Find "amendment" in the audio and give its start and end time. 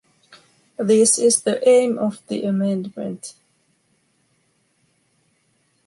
2.45-3.35